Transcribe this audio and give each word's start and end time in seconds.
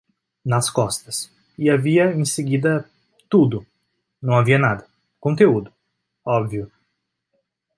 nas 0.51 0.67
costas, 0.71 1.29
e 1.59 1.69
havia, 1.69 2.11
em 2.11 2.25
seguida, 2.25 2.89
tudo, 3.29 3.63
não 4.19 4.33
havia 4.35 4.57
nada, 4.57 4.87
conteúdo, 5.19 5.71
óbvio 6.25 6.71